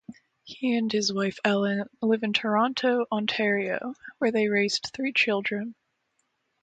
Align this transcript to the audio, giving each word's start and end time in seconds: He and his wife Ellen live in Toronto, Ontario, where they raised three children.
He 0.43 0.75
and 0.75 0.91
his 0.91 1.13
wife 1.13 1.37
Ellen 1.45 1.83
live 2.01 2.23
in 2.23 2.33
Toronto, 2.33 3.05
Ontario, 3.11 3.93
where 4.17 4.31
they 4.31 4.47
raised 4.47 4.89
three 4.95 5.13
children. 5.13 5.75